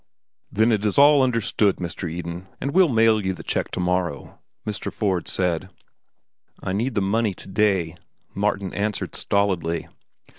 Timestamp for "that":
2.59-2.71